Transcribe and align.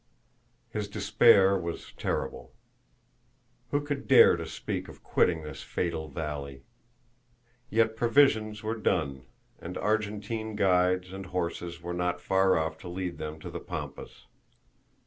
His 0.71 0.87
despair 0.87 1.55
was 1.55 1.91
terrible. 1.95 2.51
Who 3.69 3.81
could 3.81 4.07
dare 4.07 4.35
to 4.35 4.47
speak 4.47 4.87
of 4.87 5.03
quitting 5.03 5.43
this 5.43 5.61
fatal 5.61 6.07
valley? 6.07 6.63
Yet 7.69 7.95
provisions 7.95 8.63
were 8.63 8.73
done, 8.73 9.27
and 9.59 9.77
Argentine 9.77 10.55
guides 10.55 11.13
and 11.13 11.27
horses 11.27 11.83
were 11.83 11.93
not 11.93 12.19
far 12.19 12.57
off 12.57 12.79
to 12.79 12.87
lead 12.87 13.19
them 13.19 13.37
to 13.41 13.51
the 13.51 13.59
Pampas. 13.59 14.25